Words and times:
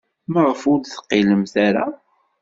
Maɣef 0.31 0.61
ur 0.71 0.77
d-teqqilemt 0.79 1.53
ara? 1.67 1.85